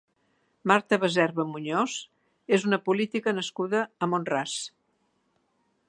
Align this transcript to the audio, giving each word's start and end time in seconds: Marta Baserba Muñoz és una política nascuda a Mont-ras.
Marta 0.69 0.97
Baserba 1.03 1.45
Muñoz 1.49 1.97
és 2.59 2.65
una 2.71 2.81
política 2.87 3.35
nascuda 3.41 3.85
a 4.07 4.11
Mont-ras. 4.15 4.57